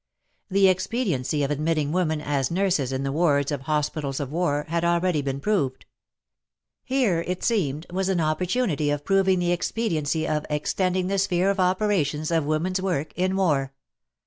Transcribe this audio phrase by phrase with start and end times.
[0.49, 4.83] The expediency of admitting women as nurses in the wards of hospitals of war had
[4.83, 5.85] already been proved.
[6.83, 11.59] Here, it seemed, was an opportunity of proving the expediency of extending the sphere of
[11.59, 13.73] opera tions of women's work in war.